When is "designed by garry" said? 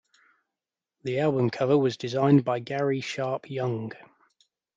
1.95-3.01